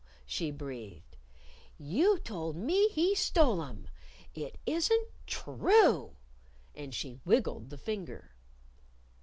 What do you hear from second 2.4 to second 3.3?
me he